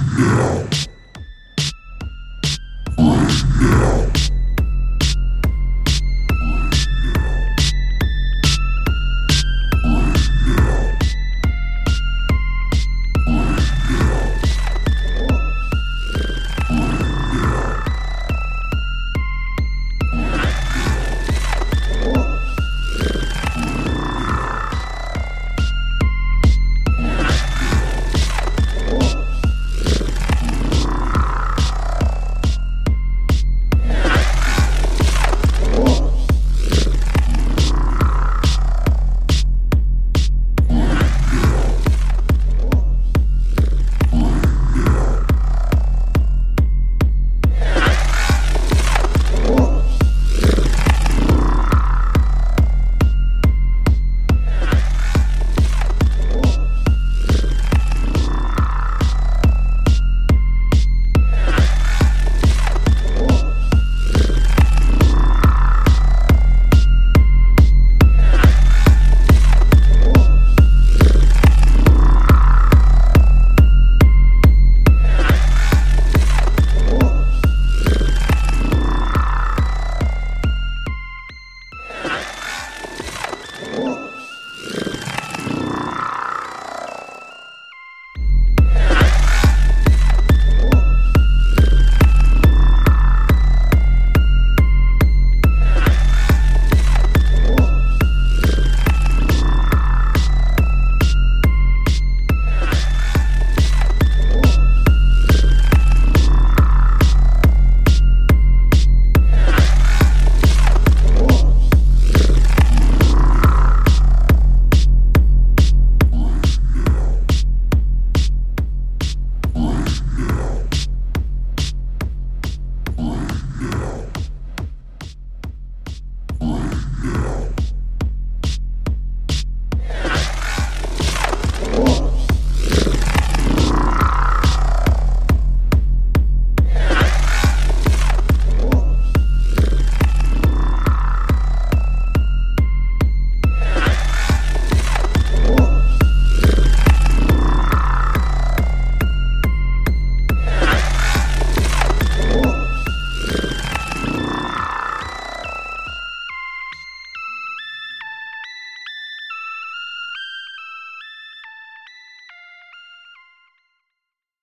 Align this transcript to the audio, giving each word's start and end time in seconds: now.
now. 0.00 0.75